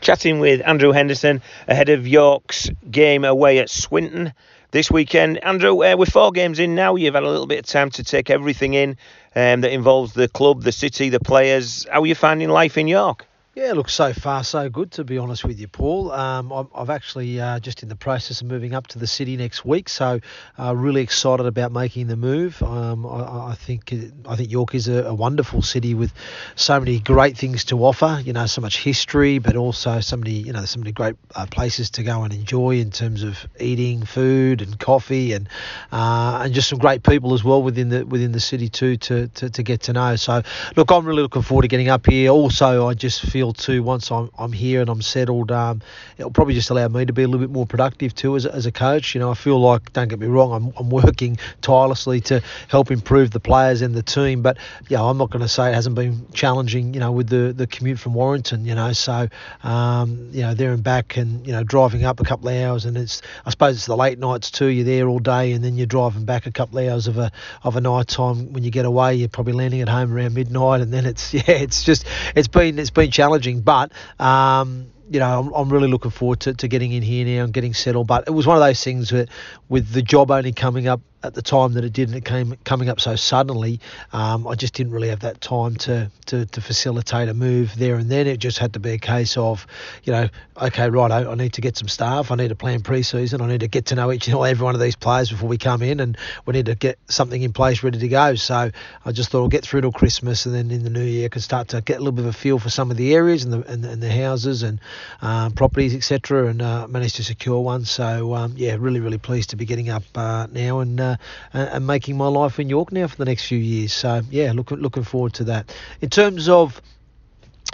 [0.00, 4.32] chatting with Andrew Henderson ahead of York's game away at Swinton
[4.70, 5.42] this weekend.
[5.44, 6.96] Andrew, uh, we're four games in now.
[6.96, 8.96] You've had a little bit of time to take everything in
[9.36, 11.86] um, that involves the club, the city, the players.
[11.90, 13.26] How are you finding life in York?
[13.56, 16.10] Yeah, look, so far so good to be honest with you, Paul.
[16.10, 19.36] Um, I'm, I've actually uh, just in the process of moving up to the city
[19.36, 20.18] next week, so
[20.58, 22.60] uh, really excited about making the move.
[22.64, 23.94] Um, I, I, think
[24.26, 26.12] I think York is a, a, wonderful city with
[26.56, 28.20] so many great things to offer.
[28.24, 31.46] You know, so much history, but also so many you know so many great uh,
[31.46, 35.48] places to go and enjoy in terms of eating, food, and coffee, and
[35.92, 39.28] uh, and just some great people as well within the within the city too to,
[39.28, 40.16] to to get to know.
[40.16, 40.42] So
[40.74, 42.30] look, I'm really looking forward to getting up here.
[42.30, 45.52] Also, I just feel too once I'm, I'm here and I'm settled.
[45.52, 45.82] Um,
[46.16, 48.66] it'll probably just allow me to be a little bit more productive too as, as
[48.66, 49.14] a coach.
[49.14, 52.90] You know, I feel like, don't get me wrong, I'm, I'm working tirelessly to help
[52.90, 54.42] improve the players and the team.
[54.42, 54.56] But,
[54.88, 57.66] yeah, I'm not going to say it hasn't been challenging, you know, with the, the
[57.66, 58.92] commute from Warrington, you know.
[58.92, 59.28] So,
[59.62, 62.84] um, you know, there and back and, you know, driving up a couple of hours.
[62.84, 64.66] And it's, I suppose it's the late nights too.
[64.66, 67.30] You're there all day and then you're driving back a couple of hours of a,
[67.62, 68.52] of a night time.
[68.52, 70.80] When you get away, you're probably landing at home around midnight.
[70.80, 75.20] And then it's, yeah, it's just, it's been, it's been challenging challenging, but um, you
[75.20, 78.06] know, I'm, I'm really looking forward to, to getting in here now and getting settled.
[78.06, 79.28] But it was one of those things that,
[79.68, 82.54] with the job only coming up at the time that it did and it came
[82.64, 83.80] coming up so suddenly,
[84.12, 87.96] um, I just didn't really have that time to, to, to facilitate a move there
[87.96, 88.26] and then.
[88.26, 89.66] It just had to be a case of,
[90.04, 90.28] you know,
[90.60, 93.46] okay, right, I, I need to get some staff, I need to plan pre-season, I
[93.46, 95.82] need to get to know each and every one of these players before we come
[95.82, 96.16] in, and
[96.46, 98.34] we need to get something in place ready to go.
[98.34, 98.70] So
[99.04, 101.28] I just thought I'll get through till Christmas, and then in the new year I
[101.28, 103.44] can start to get a little bit of a feel for some of the areas
[103.44, 104.78] and the and, and the houses and
[105.22, 107.84] um, properties, etc., and uh, managed to secure one.
[107.84, 111.16] So um, yeah, really, really pleased to be getting up uh, now and uh,
[111.52, 113.92] and making my life in York now for the next few years.
[113.92, 115.74] So yeah, looking looking forward to that.
[116.00, 116.80] In terms of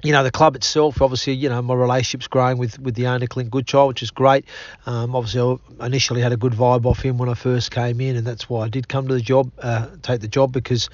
[0.02, 3.26] you know the club itself obviously you know my relationship's growing with with the owner
[3.26, 4.44] Clint Goodchild which is great.
[4.86, 8.16] Um, obviously I initially had a good vibe off him when I first came in
[8.16, 10.88] and that's why I did come to the job uh, take the job because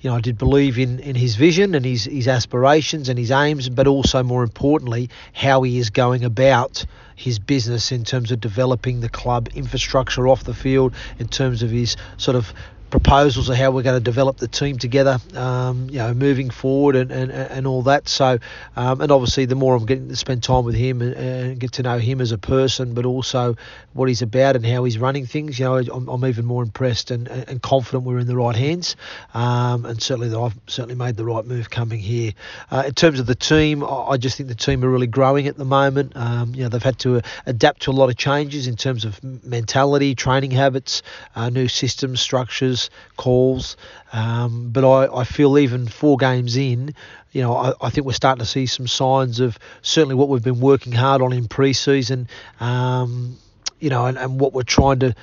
[0.00, 3.30] you know I did believe in in his vision and his his aspirations and his
[3.30, 6.84] aims but also more importantly how he is going about
[7.16, 11.70] his business in terms of developing the club infrastructure off the field in terms of
[11.70, 12.52] his sort of
[12.90, 16.96] proposals of how we're going to develop the team together, um, you know, moving forward
[16.96, 18.08] and, and, and all that.
[18.08, 18.38] So,
[18.76, 21.72] um, and obviously, the more I'm getting to spend time with him and, and, get
[21.72, 23.56] to know him as a person, but also
[23.92, 27.10] what he's about and how he's running things, you know, I'm, I'm even more impressed
[27.10, 28.96] and, and confident we're in the right hands.
[29.34, 32.32] Um, and certainly that I've certainly made the right move coming here.
[32.70, 35.56] Uh, in terms of the team, I just think the team are really growing at
[35.56, 36.12] the moment.
[36.16, 39.22] Um, you know, they've had to adapt to a lot of changes in terms of
[39.22, 41.02] mentality, training habits,
[41.36, 42.79] uh, new systems, structures
[43.16, 43.76] calls.
[44.12, 46.94] Um, but I, I feel even four games in,
[47.32, 50.42] you know, I, I, think we're starting to see some signs of certainly what we've
[50.42, 53.36] been working hard on in pre-season, um,
[53.78, 55.14] you know, and, and what we're trying to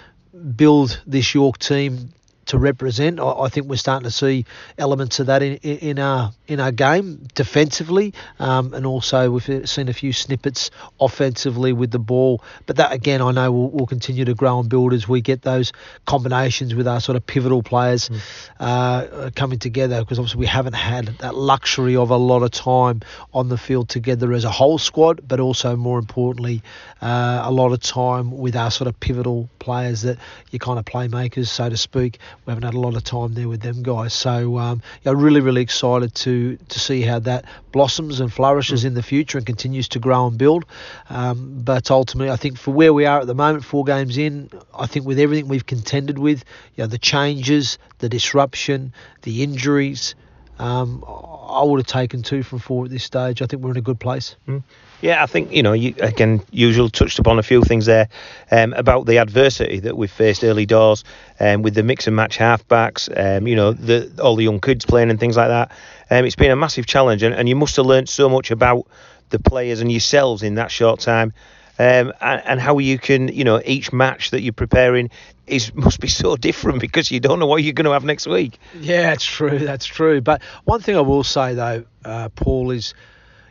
[0.56, 2.14] build this York team
[2.48, 3.20] to represent.
[3.20, 4.46] I, I, think we're starting to see
[4.78, 9.90] elements of that in, in our in our game defensively, um, and also we've seen
[9.90, 12.42] a few snippets offensively with the ball.
[12.66, 15.42] But that again, I know will will continue to grow and build as we get
[15.42, 15.74] those
[16.06, 18.20] combinations with our sort of pivotal players mm.
[18.60, 20.00] uh, coming together.
[20.00, 23.02] Because obviously we haven't had that luxury of a lot of time
[23.34, 26.64] on the field together as a whole squad, but also more importantly,
[27.02, 30.18] uh, a lot of time with our sort of pivotal players that
[30.52, 33.48] you kind of playmakers, so to speak we haven't had a lot of time there
[33.48, 34.14] with them guys.
[34.14, 38.88] So um, yeah, really, really excited to to see how that blossoms and flourishes mm.
[38.88, 40.66] in the future and continues to grow and build.
[41.10, 44.50] Um, but ultimately, I think for where we are at the moment, four games in,
[44.74, 46.44] I think with everything we've contended with,
[46.76, 48.94] you know, the changes, the disruption,
[49.24, 50.16] the injuries.
[50.60, 53.42] Um, I would have taken two from four at this stage.
[53.42, 54.36] I think we're in a good place.
[54.48, 54.64] Mm.
[55.02, 58.10] Yeah, I think you know, you, again, usual touched upon a few things there
[58.50, 61.04] um, about the adversity that we've faced early doors
[61.40, 63.08] um, with the mix and match halfbacks.
[63.16, 65.72] Um, you know, the, all the young kids playing and things like that.
[66.10, 68.88] Um, it's been a massive challenge, and, and you must have learned so much about
[69.30, 71.34] the players and yourselves in that short time.
[71.80, 75.12] Um, and, and, how you can, you know, each match that you're preparing
[75.46, 78.26] is must be so different because you don't know what you're going to have next
[78.26, 78.58] week.
[78.80, 79.60] Yeah, that's true.
[79.60, 80.20] That's true.
[80.22, 82.96] But one thing I will say though, uh, Paul, is,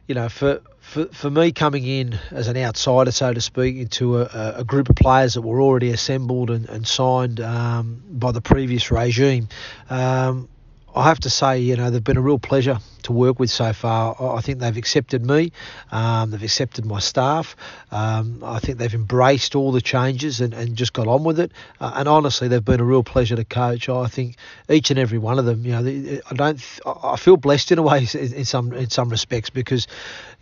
[0.08, 4.20] you know, for for, for me coming in as an outsider, so to speak, into
[4.20, 8.40] a, a group of players that were already assembled and, and signed um, by the
[8.40, 9.48] previous regime,
[9.90, 10.48] um,
[10.96, 13.74] I have to say, you know, they've been a real pleasure to work with so
[13.74, 14.16] far.
[14.18, 15.52] I think they've accepted me,
[15.92, 17.54] um, they've accepted my staff.
[17.92, 21.52] Um, I think they've embraced all the changes and, and just got on with it.
[21.80, 23.90] Uh, and honestly, they've been a real pleasure to coach.
[23.90, 24.36] I think
[24.70, 25.66] each and every one of them.
[25.66, 26.80] You know, I don't.
[26.86, 29.86] I feel blessed in a way in some in some respects because,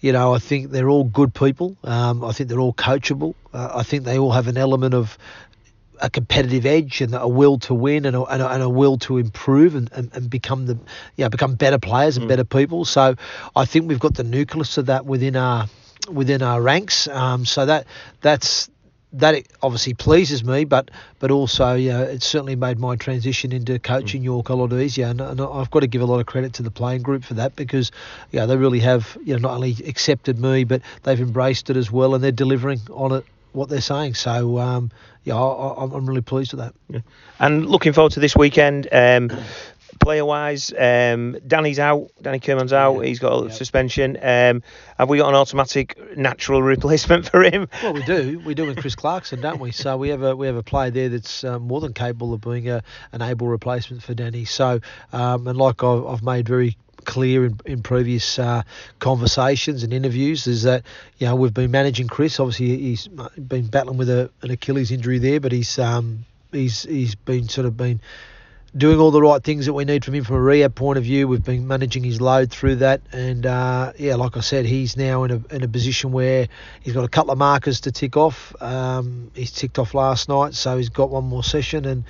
[0.01, 1.77] you know, I think they're all good people.
[1.83, 3.35] Um, I think they're all coachable.
[3.53, 5.19] Uh, I think they all have an element of
[6.01, 8.99] a competitive edge and a will to win and a, and a, and a will
[8.99, 10.75] to improve and, and, and, become the
[11.17, 12.29] you know, become better players and mm.
[12.29, 12.85] better people.
[12.85, 13.15] So
[13.55, 15.67] I think we've got the nucleus of that within our
[16.11, 17.09] within our ranks.
[17.09, 17.87] Um, so that
[18.21, 18.69] that's
[19.15, 24.23] that obviously pleases me, but but also yeah, it's certainly made my transition into coaching
[24.23, 24.27] mm.
[24.27, 26.63] York a lot easier, and, and, I've got to give a lot of credit to
[26.63, 27.93] the playing group for that because
[28.33, 31.91] yeah, they really have you know not only accepted me, but they've embraced it as
[31.91, 34.15] well, and they're delivering on it what they're saying.
[34.15, 34.91] So um,
[35.25, 36.75] yeah, I, am really pleased with that.
[36.89, 37.01] Yeah.
[37.39, 38.89] And looking forward to this weekend.
[38.93, 39.31] Um,
[40.01, 42.11] player wise, um, Danny's out.
[42.21, 43.01] Danny Kirmond's out.
[43.01, 43.07] Yeah.
[43.07, 43.53] He's got a yeah.
[43.53, 44.19] suspension.
[44.21, 44.63] Um,
[44.99, 47.69] have we got an automatic natural replacement for him?
[47.83, 48.41] Well, we do.
[48.45, 49.73] We do with Chris Clarkson, don't we?
[49.73, 52.41] So we have a we have a player there that's um, more than capable of
[52.41, 54.45] being a, an able replacement for Danny.
[54.45, 54.81] So
[55.13, 58.63] um, and like I've, I've made very clear in, in previous uh,
[58.99, 60.85] conversations and interviews is that
[61.19, 62.41] you know we've been managing Chris.
[62.41, 67.15] Obviously, he's been battling with a, an Achilles injury there, but he's um, he's he's
[67.15, 68.01] been sort of been
[68.77, 71.05] doing all the right things that we need from him from a rehab point of
[71.05, 71.29] view.
[71.29, 75.25] We've been managing his load through that, and uh, yeah, like I said, he's now
[75.25, 76.49] in a in a position where
[76.83, 78.55] he's got a couple of markers to tick off.
[78.61, 82.05] Um, he's ticked off last night, so he's got one more session, and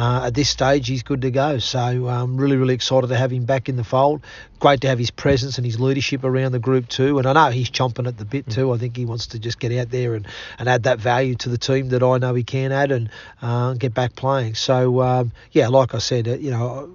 [0.00, 1.58] uh, at this stage, he's good to go.
[1.58, 4.22] So I'm um, really, really excited to have him back in the fold.
[4.58, 7.18] Great to have his presence and his leadership around the group too.
[7.18, 8.72] And I know he's chomping at the bit too.
[8.72, 10.26] I think he wants to just get out there and,
[10.58, 13.10] and add that value to the team that I know he can add and
[13.42, 14.54] uh, get back playing.
[14.54, 16.90] So um, yeah, like I said, uh, you know,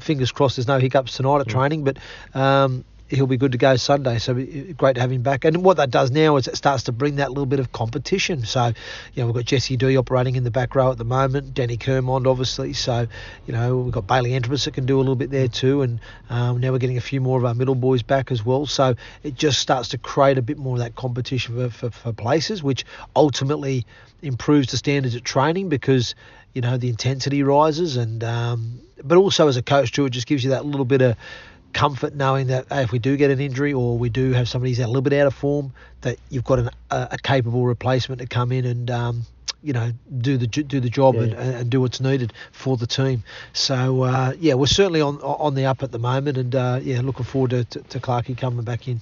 [0.00, 1.96] fingers crossed there's no hiccups tonight at training, but
[2.34, 4.18] um, he'll be good to go Sunday.
[4.18, 5.44] So great to have him back.
[5.44, 8.44] And what that does now is it starts to bring that little bit of competition.
[8.44, 8.66] So,
[9.14, 11.76] you know, we've got Jesse Dee operating in the back row at the moment, Danny
[11.76, 12.72] Kirmond, obviously.
[12.72, 13.08] So,
[13.46, 15.82] you know, we've got Bailey Antrobus that can do a little bit there too.
[15.82, 18.66] And um, now we're getting a few more of our middle boys back as well.
[18.66, 22.12] So it just starts to create a bit more of that competition for, for, for
[22.12, 22.84] places, which
[23.16, 23.86] ultimately
[24.22, 26.14] improves the standards of training because,
[26.54, 30.26] you know, the intensity rises and, um, but also as a coach too, it just
[30.26, 31.16] gives you that little bit of
[31.72, 34.78] comfort knowing that if we do get an injury or we do have somebody who's
[34.80, 35.72] a little bit out of form,
[36.02, 39.22] that you've got an, a, a, capable replacement to come in and um,
[39.62, 41.22] you know do the do the job yeah.
[41.22, 43.22] and, and, do what's needed for the team.
[43.52, 47.00] So uh, yeah, we're certainly on on the up at the moment, and uh, yeah,
[47.00, 49.00] looking forward to, to, to Clarkey coming back in.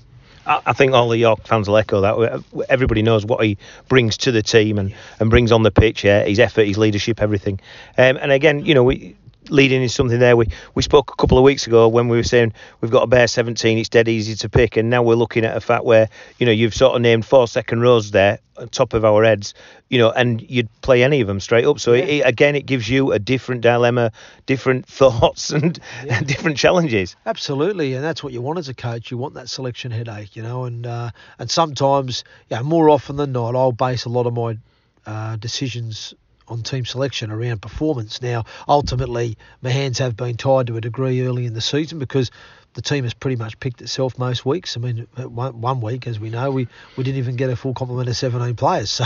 [0.49, 2.43] I think all the York fans will echo that.
[2.70, 6.25] Everybody knows what he brings to the team and, and brings on the pitch, yeah,
[6.25, 7.61] his effort, his leadership, everything.
[7.99, 9.15] Um, and again, you know, we,
[9.50, 10.37] leading is something there.
[10.37, 13.06] We we spoke a couple of weeks ago when we were saying we've got a
[13.06, 13.79] bare 17.
[13.79, 16.09] It's dead easy to pick, and now we're looking at a fact where
[16.39, 19.55] you know you've sort of named four second rows there, on top of our heads,
[19.89, 21.79] you know, and you'd play any of them straight up.
[21.81, 22.05] So yeah.
[22.05, 24.12] it, again, it gives you a different dilemma,
[24.47, 26.19] different thoughts, and, yeah.
[26.19, 27.17] and, different challenges.
[27.27, 29.11] Absolutely, and that's what you want as a coach.
[29.11, 33.33] You want that selection headache, you know, and uh, and sometimes, yeah, more often than
[33.33, 34.59] not, I'll base a lot of my
[35.06, 36.15] uh, decisions
[36.49, 38.23] on team selection around performance.
[38.23, 42.31] Now, ultimately, my hands have been tied to a degree early in the season because
[42.75, 44.77] the team has pretty much picked itself most weeks.
[44.77, 48.09] I mean, one, week, as we know, we, we didn't even get a full complement
[48.09, 49.05] of 17 players, so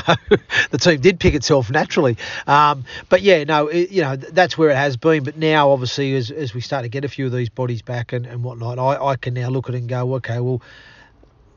[0.71, 2.19] the team did pick itself naturally.
[2.47, 5.25] Um, but yeah, no, it, you know that's where it has been.
[5.25, 8.13] But now, obviously, as, as we start to get a few of these bodies back
[8.13, 10.61] and, and whatnot, I, I can now look at it and go, okay, well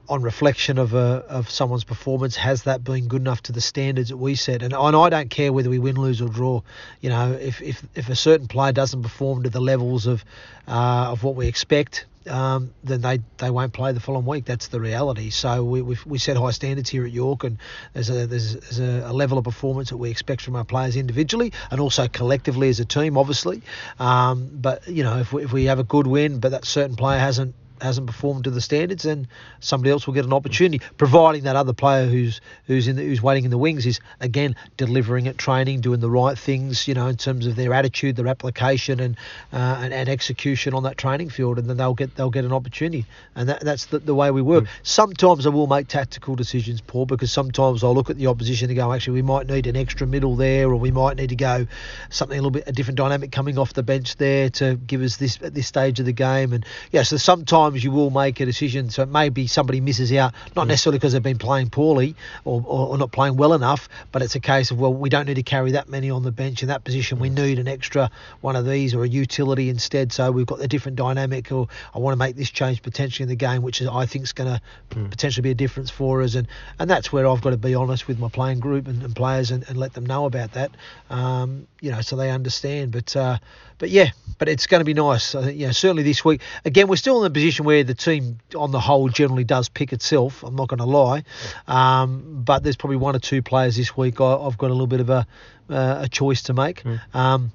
[0.09, 4.09] on reflection of a of someone's performance, has that been good enough to the standards
[4.09, 4.61] that we set?
[4.61, 6.61] And, and I don't care whether we win, lose, or draw.
[7.01, 10.23] You know, if if, if a certain player doesn't perform to the levels of
[10.67, 14.45] uh, of what we expect, um, then they, they won't play the following week.
[14.45, 15.29] That's the reality.
[15.29, 17.57] So we we set high standards here at York, and
[17.93, 20.95] there's a there's, there's a, a, level of performance that we expect from our players
[20.95, 23.61] individually and also collectively as a team, obviously.
[23.99, 26.95] Um, but you know, if we, if we have a good win, but that certain
[26.95, 29.27] player hasn't hasn't performed to the standards, then
[29.59, 33.21] somebody else will get an opportunity, providing that other player who's who's in the, who's
[33.21, 37.07] waiting in the wings is again delivering at training, doing the right things, you know,
[37.07, 39.17] in terms of their attitude, their application, and
[39.53, 42.53] uh, and, and, execution on that training field, and then they'll get they'll get an
[42.53, 43.05] opportunity,
[43.35, 44.63] and that, that's the, the way we work.
[44.63, 44.67] Mm.
[44.83, 48.77] Sometimes I will make tactical decisions, Paul, because sometimes I'll look at the opposition and
[48.77, 51.67] go, actually, we might need an extra middle there, or we might need to go
[52.09, 55.17] something a little bit a different dynamic coming off the bench there to give us
[55.17, 58.39] this at this stage of the game, and yeah, so sometimes sometimes you will make
[58.39, 58.89] a decision.
[58.89, 62.97] So maybe somebody misses out, not necessarily because they've been playing poorly or, or, or,
[62.97, 65.71] not playing well enough, but it's a case of well, we don't need to carry
[65.71, 67.19] that many on the bench in that position.
[67.19, 68.09] We need an extra
[68.41, 70.11] one of these or a utility instead.
[70.11, 73.29] So we've got a different dynamic, or I want to make this change potentially in
[73.29, 75.09] the game, which is I think is going to mm.
[75.09, 76.35] potentially be a difference for us.
[76.35, 76.47] And
[76.79, 79.51] and that's where I've got to be honest with my playing group and, and players
[79.51, 80.71] and, and let them know about that.
[81.09, 82.91] Um, you know, so they understand.
[82.91, 83.37] But uh,
[83.77, 85.35] but yeah, but it's going to be nice.
[85.35, 86.41] Uh, yeah, certainly this week.
[86.63, 89.93] Again, we're still in a position where the team, on the whole, generally does pick
[89.93, 90.43] itself.
[90.43, 91.23] I'm not going to lie,
[91.67, 94.87] um, but there's probably one or two players this week I, have got a little
[94.87, 95.27] bit of a
[95.69, 96.83] uh, a choice to make.
[96.83, 97.15] Mm.
[97.15, 97.51] Um,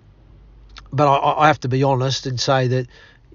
[0.92, 2.86] but I, I have to be honest and say that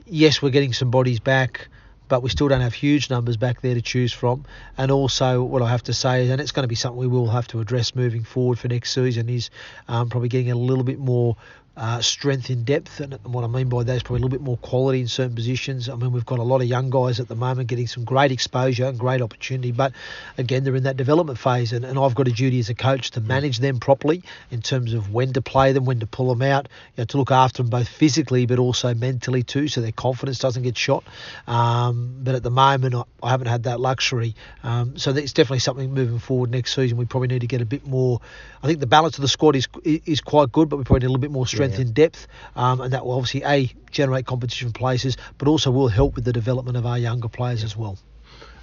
[0.05, 1.69] yes, we're getting some bodies back
[2.07, 4.45] but we still don't have huge numbers back there to choose from.
[4.77, 7.29] And also, what I have to say, and it's going to be something we will
[7.29, 9.49] have to address moving forward for next season, is
[9.87, 11.35] um, probably getting a little bit more
[11.77, 14.41] uh, strength in depth, and what I mean by that is probably a little bit
[14.41, 15.89] more quality in certain positions.
[15.89, 18.31] I mean, we've got a lot of young guys at the moment getting some great
[18.31, 19.91] exposure and great opportunity, but
[20.37, 23.11] again, they're in that development phase, and, and I've got a duty as a coach
[23.11, 26.41] to manage them properly in terms of when to play them, when to pull them
[26.41, 29.91] out, you know, to look after them both physically but also mentally too, so their
[29.91, 31.03] confidence doesn't get shot.
[31.45, 35.59] Um, but at the moment, I, I, haven't had that luxury, um, so it's definitely
[35.59, 36.97] something moving forward next season.
[36.97, 38.21] We probably need to get a bit more.
[38.63, 41.07] I think the balance of the squad is is quite good, but we probably need
[41.07, 41.87] a little bit more strength strength yeah.
[41.87, 46.15] in depth, um, and that will obviously a generate competition places, but also will help
[46.15, 47.97] with the development of our younger players as well.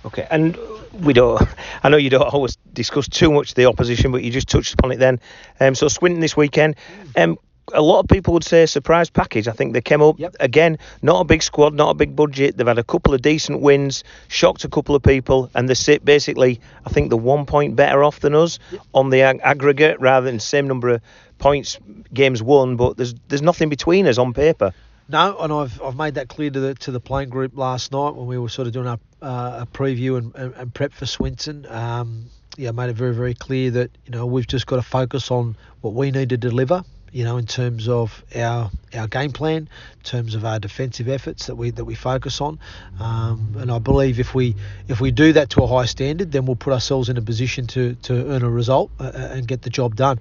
[0.04, 0.59] Okay, and
[1.00, 1.40] we don't.
[1.82, 4.92] I know you don't always discuss too much the opposition, but you just touched upon
[4.92, 5.21] it then.
[5.61, 6.76] Um, so Swinton this weekend.
[7.16, 7.38] Um,
[7.73, 9.49] a lot of people would say surprise package.
[9.49, 10.35] I think they came up yep.
[10.40, 12.57] again, not a big squad, not a big budget.
[12.57, 16.04] They've had a couple of decent wins, shocked a couple of people, and they sit
[16.04, 16.61] basically.
[16.85, 18.83] I think they're one point better off than us yep.
[18.95, 21.02] on the ag- aggregate, rather than the same number of
[21.38, 21.78] points
[22.12, 22.76] games won.
[22.76, 24.73] But there's there's nothing between us on paper.
[25.09, 28.14] No, and I've I've made that clear to the to the playing group last night
[28.14, 31.07] when we were sort of doing a, uh, a preview and, and, and, prep for
[31.07, 31.66] Swinton.
[31.69, 32.26] Um,
[32.57, 35.57] yeah, made it very very clear that you know we've just got to focus on
[35.81, 40.02] what we need to deliver you know, in terms of our our game plan, in
[40.02, 42.59] terms of our defensive efforts that we that we focus on.
[42.99, 44.57] Um, and I believe if we
[44.88, 47.66] if we do that to a high standard, then we'll put ourselves in a position
[47.69, 50.21] to to earn a result uh, uh and get the job done.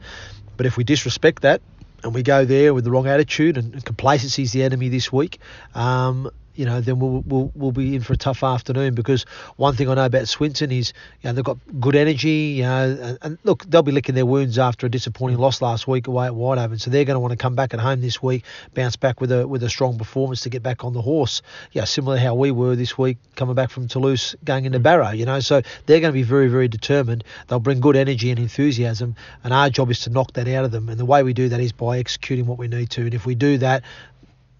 [0.58, 1.62] But if we disrespect that
[2.04, 5.40] and we go there with the wrong attitude and, complacency is the enemy this week,
[5.74, 9.24] um, you know, then we'll, we'll we'll be in for a tough afternoon because
[9.56, 12.98] one thing I know about Swinton is, you know, they've got good energy, you know,
[13.02, 16.28] and, and look, they'll be licking their wounds after a disappointing loss last week away
[16.28, 18.44] at Whitehaven, so they're going to want to come back at home this week,
[18.74, 21.42] bounce back with a with a strong performance to get back on the horse.
[21.72, 24.84] Yeah, similar to how we were this week coming back from Toulouse, going into mm.
[24.84, 27.24] Barrow, you know, so they're going to be very very determined.
[27.48, 30.72] They'll bring good energy and enthusiasm, and our job is to knock that out of
[30.72, 30.90] them.
[30.90, 33.26] And the way we do that is by executing what we need to, and if
[33.26, 33.84] we do that,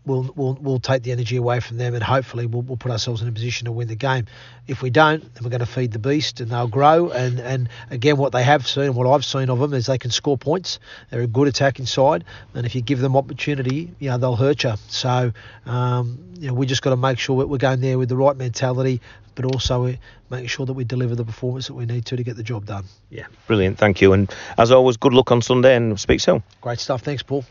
[0.06, 3.22] we'll, we'll, we'll take the energy away from them and hopefully we'll, we'll put ourselves
[3.22, 4.26] in a position to win the game.
[4.68, 7.10] If we don't, then we're going to feed the beast and they'll grow.
[7.10, 10.12] And, and again, what they have seen, what I've seen of them, is they can
[10.12, 10.80] score points.
[11.10, 12.24] They're a good attacking side.
[12.54, 14.74] And if you give them opportunity, you know, they'll hurt you.
[14.88, 15.34] So,
[15.66, 18.18] um, you know, we just got to make sure that we're going there with the
[18.18, 19.02] right mentality,
[19.36, 19.96] but also
[20.30, 22.66] making sure that we deliver the performance that we need to to get the job
[22.66, 22.86] done.
[23.10, 23.78] Yeah, brilliant.
[23.78, 24.14] Thank you.
[24.14, 26.44] And as always, good luck on Sunday and speak soon.
[26.62, 27.02] Great stuff.
[27.02, 27.46] Thanks, Paul.